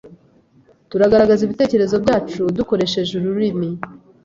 Tugaragaza 0.89 1.41
ibitekerezo 1.43 1.95
byacu 2.03 2.41
dukoresheje 2.57 3.11
ururimi. 3.15 3.69